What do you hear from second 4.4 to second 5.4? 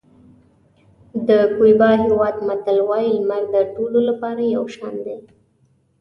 یو شان دی.